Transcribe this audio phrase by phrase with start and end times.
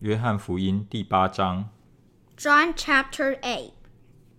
[0.00, 1.70] 约翰福音第八章。
[2.36, 3.72] John chapter eight。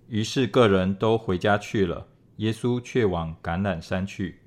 [0.07, 4.39] 于是各人都回家去了，耶稣却往橄榄山去。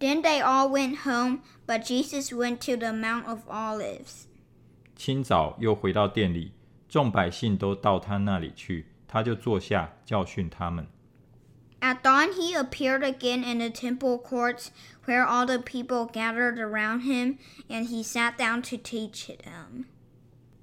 [0.00, 4.24] Then they all went home, but Jesus went to the Mount of Olives.
[4.96, 6.52] 清早又回到殿里，
[6.88, 10.86] 众百姓都到他那里去，他就坐下教训他们。
[11.80, 14.68] At dawn, he appeared again in the temple courts,
[15.04, 17.36] where all the people gathered around him,
[17.68, 19.84] and he sat down to teach them.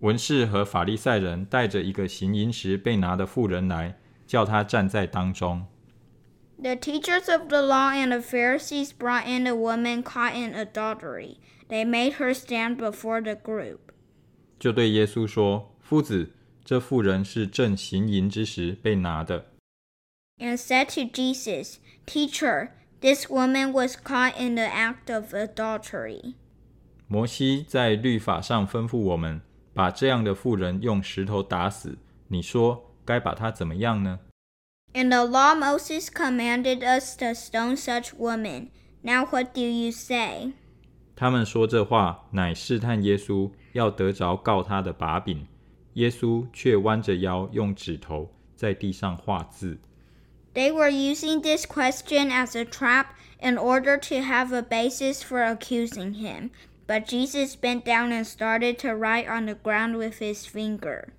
[0.05, 5.67] 文士和法利赛人带着一个行淫时被拿的妇人来，叫他站在当中。
[6.63, 11.37] The teachers of the law and the Pharisees brought in a woman caught in adultery.
[11.69, 13.79] They made her stand before the group.
[14.59, 16.33] 就对耶稣说：“夫子，
[16.65, 19.47] 这妇人是正行淫之时被拿的。
[20.41, 22.71] and said to Jesus, Teacher,
[23.01, 26.35] this woman was caught in the act of adultery.
[27.07, 29.43] 摩西在律法上吩咐我们，
[29.75, 31.99] 把这样的妇人用石头打死。
[32.29, 34.19] 你说该把她怎么样呢？”
[34.93, 38.71] In the law, Moses commanded us to stone such women.
[39.03, 40.53] Now, what do you say?
[41.15, 45.47] 他们说这话，乃试探耶稣，要得着告他的把柄。
[45.95, 49.79] 耶稣却弯着腰，用指头在地上画字。
[50.55, 53.07] They were using this question as a trap
[53.41, 56.51] in order to have a basis for accusing him.
[56.87, 61.11] But Jesus bent down and started to write on the ground with his finger.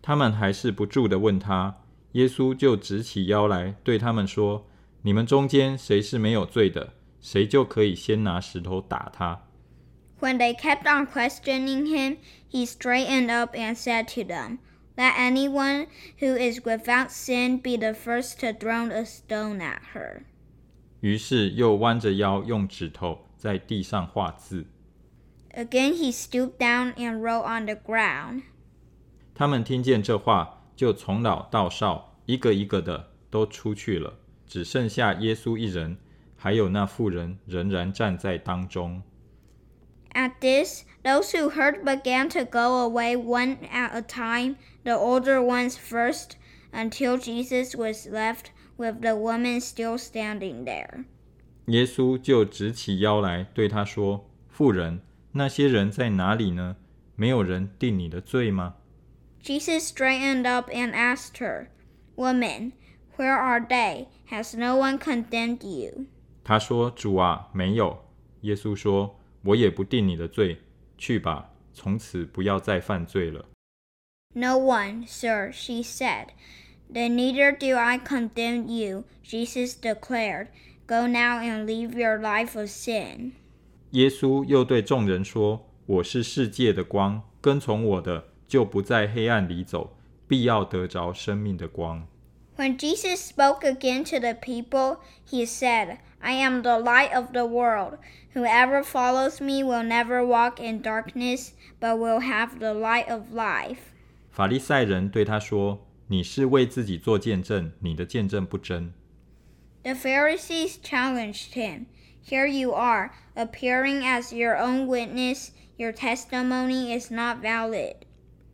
[0.00, 9.42] 他们还是不住地问他，耶稣就直起腰来，对他们说：“你们中间谁是没有罪的，谁就可以先拿石头打他。”
[10.20, 12.16] When they kept on questioning him,
[12.50, 14.60] he straightened up and said to them,
[14.96, 15.88] Let anyone
[16.20, 20.22] who is without sin be the first to throw a stone at her.
[21.00, 24.64] 于是又弯着腰，用指头在地上画字。
[25.54, 28.42] Again he stooped down and wrote on the ground.
[29.34, 35.96] 他们听见这话，就从老到少，一个一个的都出去了，只剩下耶稣一人，
[36.36, 39.02] 还有那妇人仍然站在当中。
[40.12, 45.42] At this, those who heard began to go away one at a time, the older
[45.42, 46.36] ones first,
[46.72, 51.04] until Jesus was left with the woman still standing there.
[51.66, 55.00] 耶稣就直起腰来，对他说：“妇人，
[55.32, 56.76] 那些人在哪里呢？
[57.14, 58.74] 没有人定你的罪吗？”
[59.42, 61.68] Jesus straightened up and asked her,
[62.16, 62.72] Woman,
[63.16, 64.06] where are they?
[64.30, 66.06] Has no one condemned you?
[66.42, 68.04] 他说：“主啊，没有。”
[68.42, 70.58] 耶稣说：“我也不定你的罪，
[70.98, 73.46] 去吧，从此不要再犯罪了。”
[74.34, 76.28] No one, sir, she said.
[76.92, 80.48] Then neither do I condemn you, Jesus declared.
[80.86, 83.32] Go now and leave your life of sin.
[83.90, 92.06] 耶稣又对众人说：“我是世界的光，跟从我的，就不在黑暗里走，必要得着生命的光。”
[92.56, 94.98] When Jesus spoke again to the people,
[95.28, 97.98] he said, I am the light of the world.
[98.34, 103.78] Whoever follows me will never walk in darkness, but will have the light of life.
[104.30, 108.92] 法利赛人对他说：“你是为自己做见证，你的见证不真。”
[109.84, 111.84] The Pharisees challenged him.
[112.24, 115.50] Here you are, appearing as your own witness.
[115.76, 117.96] Your testimony is not valid.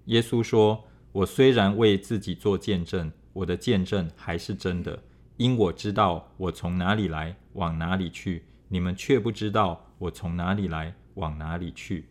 [0.07, 5.03] 耶稣说：“我虽然为自己做见证，我的见证还是真的，
[5.37, 8.45] 因我知道我从哪里来，往哪里去。
[8.69, 12.07] 你们却不知道我从哪里来，往哪里去。”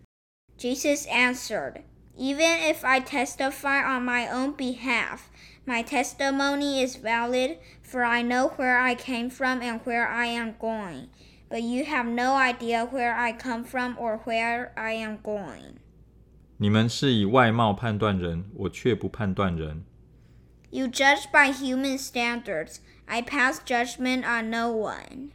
[0.58, 1.82] Jesus answered,
[2.18, 5.30] Even if I testify on my own behalf,
[5.66, 10.54] my testimony is valid, for I know where I came from and where I am
[10.60, 11.08] going.
[11.50, 15.76] But you have no idea where I come from or where I am going.
[16.58, 19.84] 你们是以外貌判断人，我却不判断人。
[20.70, 22.78] You judge by human standards.
[23.06, 25.32] I pass judgment on no one.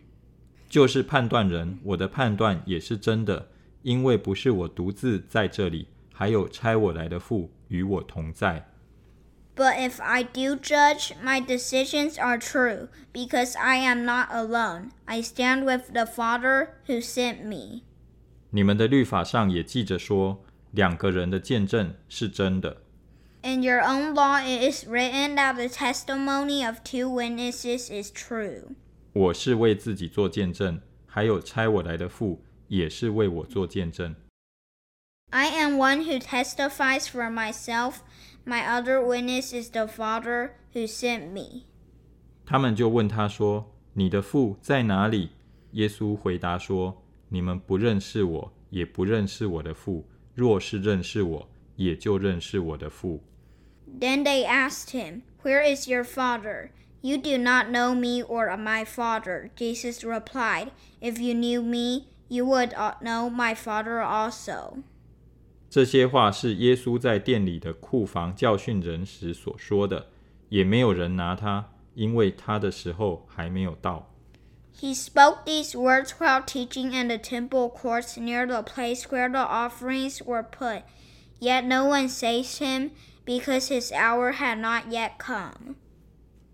[0.68, 3.50] 就是判断人，我的判断也是真的，
[3.82, 8.69] 因为不是我独自在这里，还有差我来的父与我同在。
[9.54, 14.90] But if I do judge, my decisions are true, because I am not alone.
[15.06, 17.82] I stand with the Father who sent me.
[18.50, 22.82] 你们的律法上也记着说，两个人的见证是真的。
[23.42, 28.74] In your own law it is written that the testimony of two witnesses is true.
[29.14, 34.14] 我是为自己做见证，还有差我来的父也是为我做见证。
[35.30, 37.96] I am one who testifies for myself.
[38.44, 41.64] My other witness is the Father who sent me.
[42.44, 45.30] 他们就问他说：“你的父在哪里？”
[45.72, 50.06] 耶稣回答说：“你们不认识我，也不认识我的父。
[50.34, 53.22] 若是认识我， 也就认识我的父。
[53.98, 56.70] Then they asked him, Where is your father?
[57.00, 59.50] You do not know me or my father.
[59.56, 64.78] Jesus replied, If you knew me, you would uh, know my father also.
[65.71, 70.07] 这些话是耶稣在殿里的库房教训人时所说的，
[70.49, 74.11] 也没有人拿他，因为他的时候还没有到。
[74.75, 80.21] He spoke these words while teaching in the temple courts near the place where the offerings
[80.25, 80.81] were put.
[81.39, 82.89] Yet no one seized him
[83.23, 85.75] because his hour had not yet come.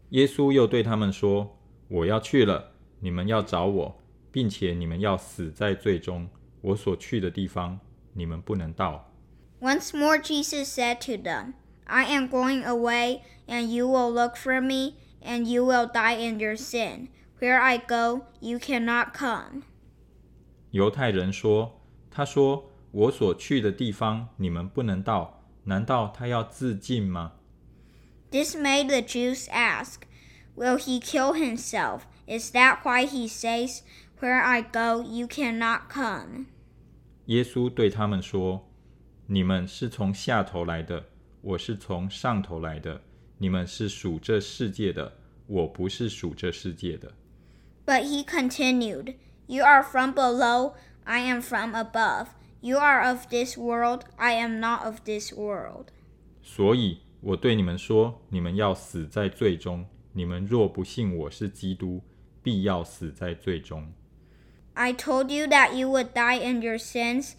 [0.10, 1.58] 耶稣又对他们说
[1.90, 4.00] ：“我要去了，你们要找我，
[4.32, 6.30] 并且你们要死在罪中
[6.62, 7.80] 我所去的地方。”
[8.17, 9.13] 你们不能到。”
[9.61, 14.61] Once more Jesus said to them, I am going away, and you will look for
[14.61, 17.09] me, and you will die in your sin.
[17.39, 19.63] Where I go, you cannot come.
[20.71, 27.33] 犹太人说：“他说我所去的地方，你们不能到，难道他要自尽吗？”
[28.31, 30.03] This made the Jews ask,
[30.57, 32.03] Will he kill himself?
[32.27, 33.83] Is that why he says,
[34.21, 36.47] Where I go, you cannot come?
[37.28, 38.70] 耶稣对他们说
[39.28, 41.08] ：“你们是从下头来的，
[41.42, 43.02] 我是从上头来的。
[43.38, 45.14] 你们是属这世界的，
[45.46, 47.14] 我不是属这世界的。”
[47.86, 49.16] But he continued,
[49.46, 52.28] "You are from below, I am from above.
[52.62, 55.88] You are of this world, I am not of this world."
[56.42, 59.86] 所以我对你们说，你们要死在罪中。
[60.14, 62.02] 你们若不信我是基督，
[62.42, 63.92] 必要死在罪中。
[64.77, 67.35] I told you that you would die in your sins.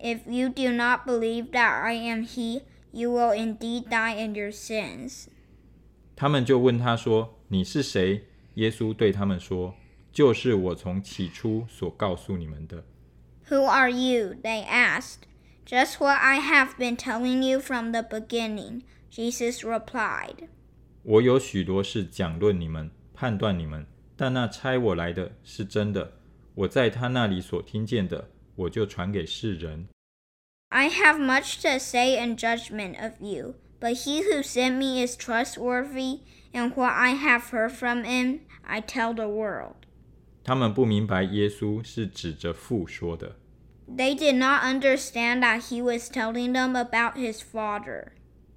[0.00, 2.62] If you do not believe that I am He,
[2.92, 5.28] you will indeed die in your sins.
[6.16, 8.22] 他们就问他说：“你是谁？”
[8.54, 12.84] 耶稣对他们说：“就是我从起初所告诉你们的。
[13.48, 14.34] Who are you?
[14.42, 15.26] They asked.
[15.64, 20.48] Just what I have been telling you from the beginning, Jesus replied.
[21.02, 23.86] 我有许多事讲论你们，判断你们，
[24.16, 26.14] 但那差我来的是真的。
[26.55, 29.87] 我在他那里所听见的，我就传给世人。
[30.69, 36.19] I have much to say in judgment of you, but he who sent me is trustworthy,
[36.51, 39.75] and what I have heard from him, I tell the world.
[40.43, 43.37] 他们不明白耶稣是指着父说的。
[43.87, 48.13] They did not understand that he was telling them about his Father.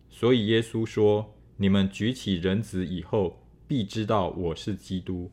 [0.09, 5.31] 所以耶稣说：“你们举起人子以后，必知道我是基督，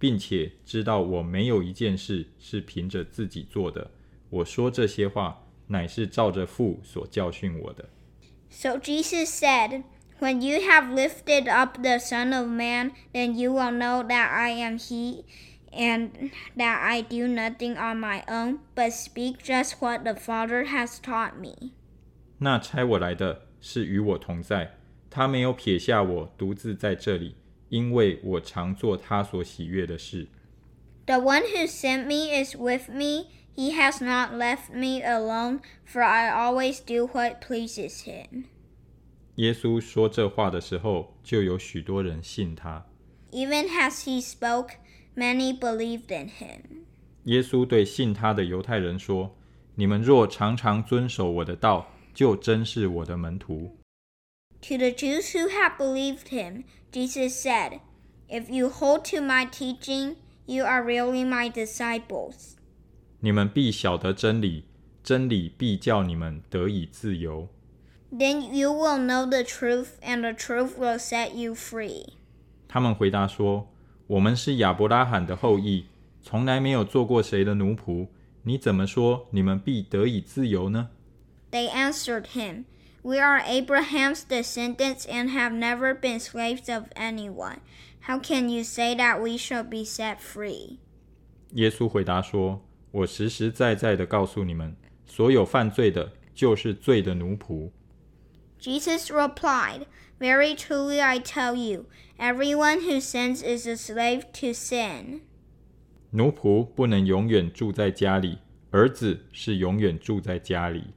[0.00, 3.88] 并且知道我没有一件事是凭着自己做的。
[4.30, 7.88] 我说这些话，乃是照着父所教训我的。
[8.48, 9.84] So Jesus said,
[10.18, 14.50] When you have lifted up the Son of Man, then you will know that I
[14.50, 15.24] am He,
[15.72, 20.98] and that I do nothing on my own, but speak just what the Father has
[21.00, 21.72] taught me.
[22.38, 24.76] 那差我来的是与我同在，
[25.08, 27.34] 他没有撇下我独自在这里，
[27.69, 30.27] 因为我常做他所喜悦的事。
[31.05, 33.27] The one who sent me is with me.
[33.55, 38.45] He has not left me alone, for I always do what pleases him.
[39.35, 42.85] 耶稣说这话的时候，就有许多人信他。
[43.31, 44.71] Even as he spoke,
[45.15, 46.83] many believed in him.
[47.23, 53.77] 耶稣对信他的犹太人说：“你们若常常遵守我的道，就真是我的门徒。”
[54.67, 57.81] To the Jews who had believed him, Jesus said,
[58.27, 60.15] If you hold to my teaching,
[60.47, 62.55] you are really my disciples.
[63.19, 64.63] 你们必晓得真理，
[65.03, 67.47] 真理必叫你们得以自由。
[68.11, 72.13] Then you will know the truth, and the truth will set you free.
[72.37, 75.85] ”他们回答说：“我们是亚伯拉罕的后裔，
[76.23, 78.07] 从来没有做过谁的奴仆。
[78.41, 80.89] 你怎么说你们必得以自由呢？”
[81.51, 82.63] They answered him,
[83.03, 87.59] We are Abraham's descendants and have never been slaves of anyone.
[88.07, 90.79] How can you say that we shall be set free?
[91.51, 97.71] 耶稣回答说：“我实实在在的告诉你们，所有犯罪的，就是罪的奴仆。
[98.59, 99.85] Jesus replied,
[100.19, 101.85] Very truly I tell you,
[102.17, 105.21] everyone who sins is a slave to sin.
[106.11, 108.39] 奴仆不能永远住在家里，
[108.71, 110.93] 儿子是永远住在家里。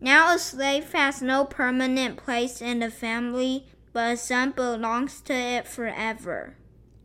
[0.00, 5.32] Now a slave has no permanent place in the family, but a son belongs to
[5.34, 6.54] it forever.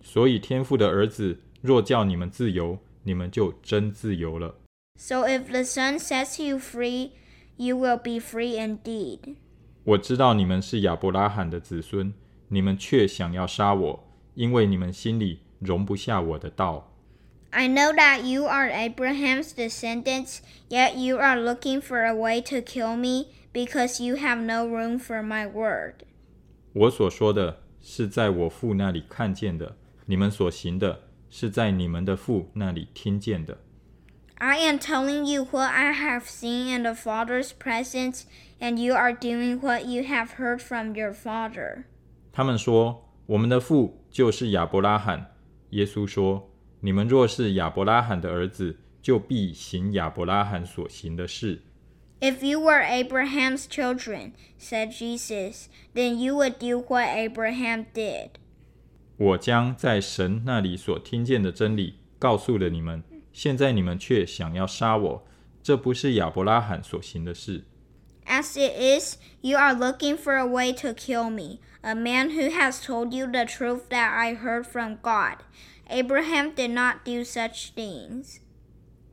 [0.01, 4.55] 所以天父的儿子若叫你们自由，你们就真自由了。
[4.98, 7.12] So if the son sets you free,
[7.55, 9.36] you will be free indeed.
[9.86, 12.13] 我知道你们是亚伯拉罕的子孙，
[12.50, 16.91] 你们却想要杀我，因为你们心里容不下我的道。
[17.53, 22.62] I know that you are Abraham's descendants, yet you are looking for a way to
[22.62, 26.05] kill me because you have no room for my word.
[26.74, 33.58] 我所说的是在我父那里看见的，你们所行的是在你们的父那里听见的。
[34.36, 38.24] I am telling you what I have seen in the Father's presence,
[38.60, 41.86] and you are doing what you have heard from your father.
[42.31, 45.34] 他们说：“我们的父就是亚伯拉罕。”
[45.72, 46.43] 耶稣说：“
[46.84, 51.62] 你们若是亚伯拉罕的儿子，就必行亚伯拉罕所行的事。
[52.22, 58.31] If you were Abraham's children, said Jesus, then you would do what Abraham did.
[59.17, 65.25] 我将在神那里所听见的真理告诉了你们，现在你们却想要杀我，
[65.63, 67.65] 这不是亚伯拉罕所行的事。
[68.25, 72.50] As it is, you are looking for a way to kill me, a man who
[72.51, 75.38] has told you the truth that I heard from God.
[75.88, 78.38] Abraham did not do such things.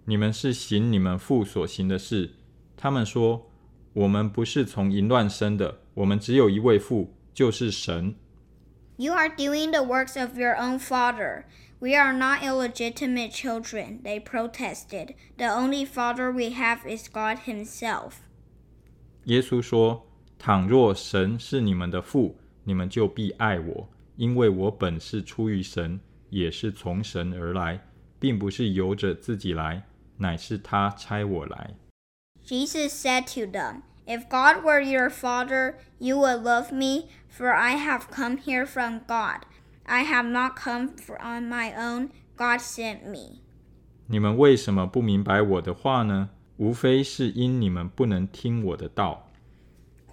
[0.05, 2.35] 你们是行你们父所行的事。”
[2.77, 8.15] 他们说：“我们不是从淫乱生的，我们只有一位父，就是神。
[8.97, 11.45] You are doing the works of your own father.
[11.79, 15.15] We are not illegitimate children, they protested.
[15.37, 18.13] The only father we have is God Himself.
[19.25, 27.87] 耶稣说：“倘若神是你们的父，你们就必爱我，因为我本是出于神， 也是从神而来，
[28.19, 29.85] 并不是由着自己来，
[30.19, 31.75] 乃是他差我来。”
[32.47, 37.77] Jesus said to them, If God were your father, you would love me, for I
[37.77, 39.41] have come here from God.
[39.85, 40.91] I have not come
[41.21, 43.41] on my own, God sent me.
[44.07, 46.31] 你们为什么不明白我的话呢？
[46.59, 49.31] 无非是因你们不能听我的道。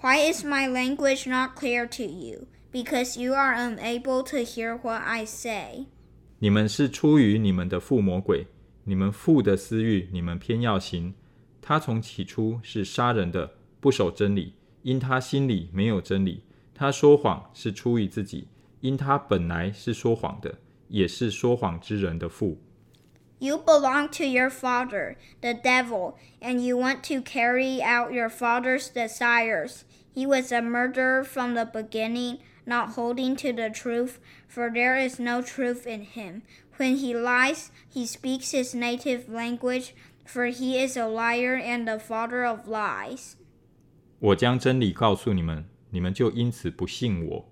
[0.01, 2.47] Why is my language not clear to you?
[2.71, 5.85] Because you are unable to hear what I say.
[6.40, 8.46] 你们是出于你们的父魔鬼，
[8.84, 11.12] 你们父的私欲，你们偏要行。
[11.60, 16.44] 他从起初是杀人的，不守真理，因他心里没有真理。
[16.74, 18.46] 他说谎是出于自己，
[18.80, 22.58] 因他本来是说谎的，也是说谎之人的父。
[23.40, 29.82] You belong to your father, the devil, and you want to carry out your father's desires.
[30.14, 35.19] He was a murderer from the beginning, not holding to the truth, for there is
[35.19, 36.41] no truth in him.
[36.77, 39.93] When he lies, he speaks his native language,
[40.25, 43.33] for he is a liar and the father of lies.
[44.19, 47.49] 我将真理告诉你们，你们就因此不信我。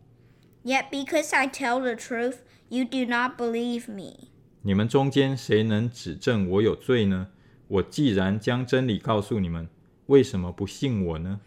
[0.64, 2.38] Yet because I tell the truth,
[2.70, 4.30] you do not believe me.
[4.62, 7.28] 你们中间谁能指证我有罪呢？
[7.68, 9.68] 我既然将真理告诉你们，
[10.08, 11.42] 为什么不信我呢？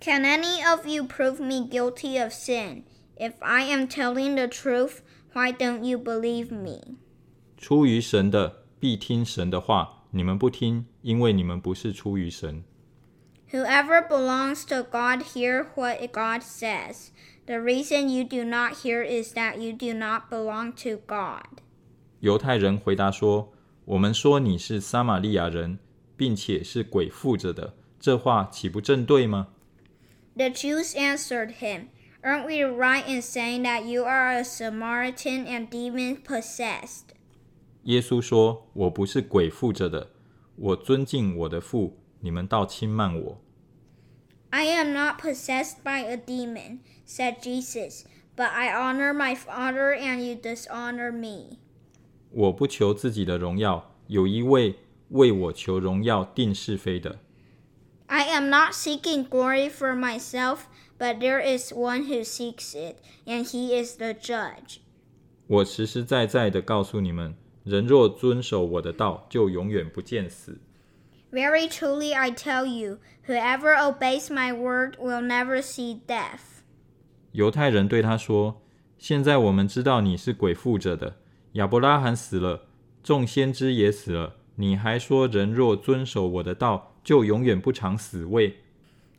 [0.00, 2.84] Can any of you prove me guilty of sin?
[3.16, 5.00] If I am telling the truth,
[5.32, 6.96] why don't you believe me?
[7.56, 12.62] 出于神的必听神的话，你们不听，因为你们不是出于神。
[13.50, 17.08] Whoever belongs to God hear what God says.
[17.46, 21.62] The reason you do not hear is that you do not belong to God.
[22.20, 25.78] 犹太人回答说：“我们说你是撒玛利亚人，
[26.16, 29.48] 并且是鬼附着的，这话岂不正对吗？”
[30.36, 31.88] The Jews answered him,
[32.22, 37.14] Aren't we right in saying that you are a Samaritan and demon possessed?
[37.84, 40.10] 耶稣说：“我不是鬼附着的，
[40.56, 43.40] 我尊敬我的父，你们倒轻慢我。
[44.50, 48.04] I am not possessed by a demon, said Jesus,
[48.36, 51.58] but I honor my Father and you dishonor me.
[52.30, 54.76] 我不求自己的荣耀，有一位
[55.10, 57.20] 为我求荣耀定是非的。
[58.10, 60.66] I am not seeking glory for myself,
[60.98, 64.78] but there is one who seeks it, and he is the judge.
[65.48, 70.60] 我实实在在的告诉你们，人若遵守我的道，就永远不见死。
[71.32, 76.62] Very truly I tell you, whoever obeys my word will never see death.
[77.32, 81.16] 犹太人对他说：“现在我们知道你是鬼附着的。
[81.52, 82.68] 亚伯拉罕死了，
[83.02, 88.58] 众先知也死了，你还说人若遵守我的道， 就永远不尝死味。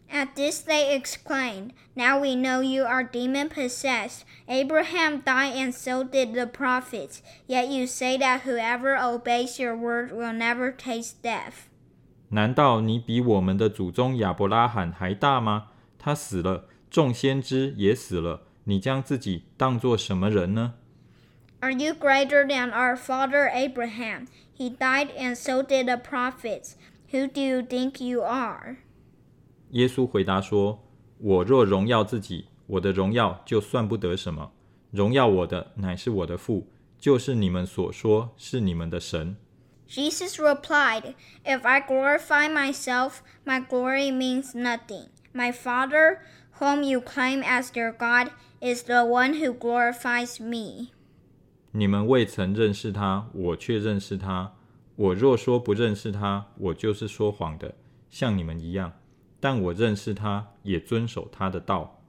[0.09, 4.21] At this they exclaimed, Now we know you are demon possessed.
[4.47, 7.21] Abraham died, and so did the prophets.
[7.45, 11.67] Yet you say that whoever obeys your word will never taste death.
[12.29, 15.67] 难道你比我们的祖宗亚伯拉罕还大吗？
[16.00, 20.75] 他死了，众先知也死了，你将自己当作什么人呢？
[21.59, 24.27] Are you greater than our father Abraham?
[24.57, 26.75] He died, and so did the prophets.
[27.12, 28.77] Who do you think you are?
[29.71, 34.51] 耶稣回答说：“我若荣耀自己，我的荣耀就算不得什么。
[34.91, 36.67] 荣耀我的乃是我的父，
[37.00, 39.36] 就是你们所说是你们的神。
[39.89, 41.13] Jesus replied,
[41.45, 45.07] If I glorify myself, my glory means nothing.
[45.33, 46.19] My Father,
[46.59, 50.89] whom you claim as your God, is the one who glorifies me.
[51.71, 54.53] 你们未曾认识他，我却认识他。
[54.96, 57.75] 我若说不认识他，我就是说谎的，
[58.11, 58.92] 像你们一样。
[59.40, 62.02] 但我认识他，也遵守他的道。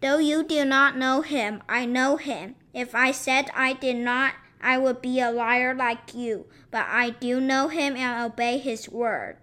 [0.00, 2.54] Though you do not know him, I know him.
[2.72, 6.46] If I said I did not, I would be a liar like you.
[6.70, 9.36] But I do know him and obey his word.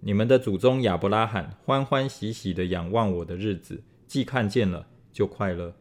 [0.00, 5.74] 你们的祖宗亚伯拉罕欢欢喜喜的仰望我的日子，既看见了，就快乐。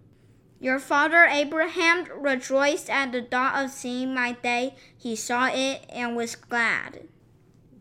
[0.63, 4.75] Your father Abraham rejoiced at the thought of seeing my day.
[5.01, 7.03] He saw it and was glad.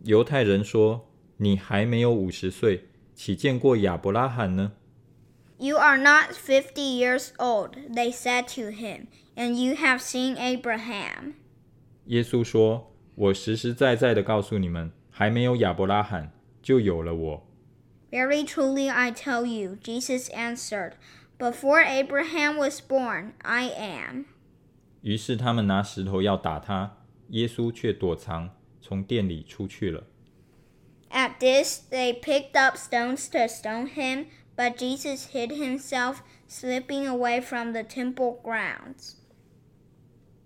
[0.04, 2.86] 犹太人说：“你还没有五十岁，
[3.16, 4.74] 岂见过亚伯拉罕呢？
[5.58, 11.34] You are not fifty years old, they said to him, and you have seen Abraham.
[12.06, 17.48] 耶稣说：“我实实在在的告诉你们，还没有亚伯拉罕，就有了我。
[18.12, 20.92] Very truly I tell you, Jesus answered,
[21.43, 24.27] Before Abraham was born, I am。
[25.01, 26.99] 于是他们拿石头要打他，
[27.31, 30.05] 耶稣却躲藏，从殿里出去了。
[31.11, 36.19] At this, they picked up stones to stone him, but Jesus hid himself,
[36.49, 39.17] slipping away from the temple grounds.